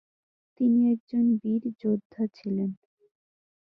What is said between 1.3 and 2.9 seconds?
বীর যোদ্ধা ছিলেন।